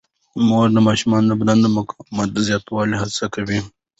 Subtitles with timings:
[0.47, 3.59] مور د ماشومانو د بدن د مقاومت زیاتولو هڅه کوي.